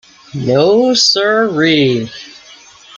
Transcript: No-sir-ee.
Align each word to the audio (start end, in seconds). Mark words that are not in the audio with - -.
No-sir-ee. 0.33 2.09